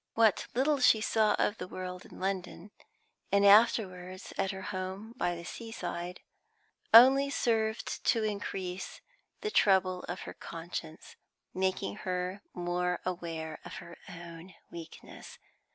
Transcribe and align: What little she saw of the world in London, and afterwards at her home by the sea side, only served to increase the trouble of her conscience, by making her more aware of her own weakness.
What 0.15 0.47
little 0.55 0.79
she 0.79 0.99
saw 0.99 1.35
of 1.37 1.59
the 1.59 1.67
world 1.67 2.05
in 2.07 2.19
London, 2.19 2.71
and 3.31 3.45
afterwards 3.45 4.33
at 4.35 4.49
her 4.49 4.63
home 4.73 5.13
by 5.15 5.35
the 5.35 5.43
sea 5.43 5.71
side, 5.71 6.21
only 6.91 7.29
served 7.29 8.03
to 8.05 8.23
increase 8.23 8.99
the 9.41 9.51
trouble 9.51 10.01
of 10.05 10.21
her 10.21 10.33
conscience, 10.33 11.17
by 11.53 11.59
making 11.59 11.97
her 11.97 12.41
more 12.51 12.99
aware 13.05 13.59
of 13.63 13.73
her 13.73 13.95
own 14.09 14.55
weakness. 14.71 15.37